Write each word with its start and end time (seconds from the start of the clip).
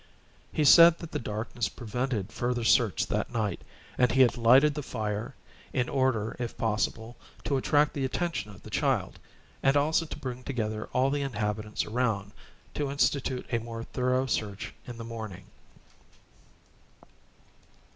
He 0.51 0.65
said 0.65 0.97
that 0.97 1.11
the 1.11 1.19
darkness 1.19 1.69
prevented 1.69 2.31
further 2.31 2.63
search 2.63 3.05
that 3.05 3.29
night, 3.31 3.61
and 3.99 4.11
he 4.11 4.21
had 4.21 4.35
lighted 4.35 4.73
the 4.73 4.81
fire, 4.81 5.35
in 5.73 5.87
order 5.87 6.35
if 6.39 6.57
possible, 6.57 7.17
to 7.43 7.55
attract 7.55 7.93
the 7.93 8.03
attention 8.03 8.49
of 8.49 8.63
the 8.63 8.71
child, 8.71 9.19
and 9.61 9.77
also 9.77 10.07
to 10.07 10.17
bring 10.17 10.41
together 10.43 10.89
all 10.91 11.11
the 11.11 11.21
inhabitants 11.21 11.85
around, 11.85 12.31
to 12.73 12.89
institute 12.89 13.45
a 13.51 13.59
more 13.59 13.83
thorough 13.83 14.25
search 14.25 14.73
in 14.87 14.97
the 14.97 15.03
morning. 15.03 15.45